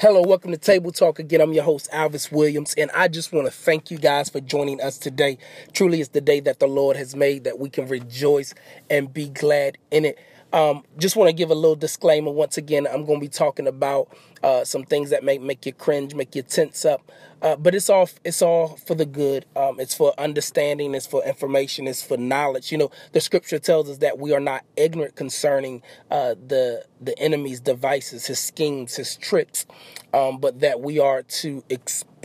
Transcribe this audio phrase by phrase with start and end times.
[0.00, 1.40] Hello, welcome to Table Talk again.
[1.40, 4.80] I'm your host, Alvis Williams, and I just want to thank you guys for joining
[4.80, 5.38] us today.
[5.72, 8.54] Truly, it's the day that the Lord has made that we can rejoice
[8.88, 10.18] and be glad in it.
[10.54, 12.86] Um, just want to give a little disclaimer once again.
[12.86, 16.36] I'm going to be talking about uh, some things that may make you cringe, make
[16.36, 17.10] you tense up,
[17.42, 19.46] uh, but it's all it's all for the good.
[19.56, 20.94] Um, it's for understanding.
[20.94, 21.88] It's for information.
[21.88, 22.70] It's for knowledge.
[22.70, 27.18] You know, the scripture tells us that we are not ignorant concerning uh, the the
[27.18, 29.66] enemy's devices, his schemes, his tricks,
[30.12, 31.64] um, but that we are to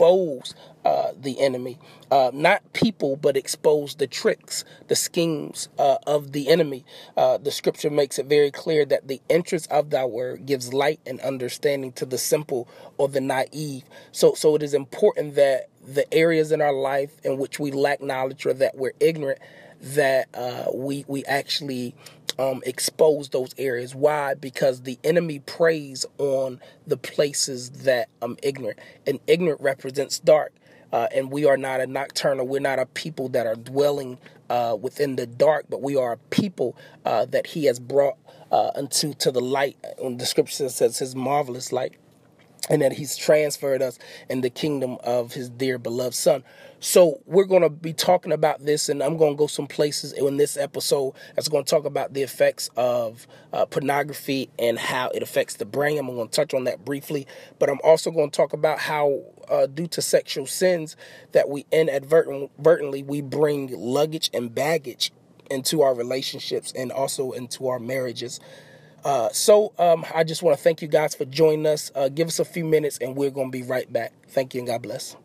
[0.00, 0.54] expose
[0.84, 1.78] uh, the enemy.
[2.10, 6.84] Uh, not people, but expose the tricks, the schemes uh, of the enemy.
[7.16, 11.00] Uh, the scripture makes it very clear that the interest of thy word gives light
[11.06, 13.84] and understanding to the simple or the naive.
[14.10, 18.00] So, so it is important that the areas in our life in which we lack
[18.00, 19.38] knowledge or that we're ignorant,
[19.80, 21.94] that uh, we we actually
[22.40, 23.94] um, expose those areas.
[23.94, 24.32] Why?
[24.34, 30.52] Because the enemy preys on the places that I'm ignorant, and ignorant represents dark.
[30.92, 32.48] Uh, and we are not a nocturnal.
[32.48, 34.18] We're not a people that are dwelling
[34.48, 38.16] uh, within the dark, but we are a people uh, that He has brought
[38.50, 39.76] uh, into to the light.
[40.02, 41.94] The scripture says His marvelous light
[42.70, 43.98] and that he's transferred us
[44.30, 46.44] in the kingdom of his dear beloved son.
[46.78, 50.12] So we're going to be talking about this, and I'm going to go some places
[50.12, 55.10] in this episode that's going to talk about the effects of uh, pornography and how
[55.10, 55.98] it affects the brain.
[55.98, 57.26] I'm going to touch on that briefly,
[57.58, 60.96] but I'm also going to talk about how, uh, due to sexual sins,
[61.32, 65.12] that we inadvertently we bring luggage and baggage
[65.50, 68.40] into our relationships and also into our marriages.
[69.04, 71.90] Uh, so um, I just want to thank you guys for joining us.
[71.94, 74.12] Uh, give us a few minutes and we're going to be right back.
[74.28, 75.16] Thank you and God bless.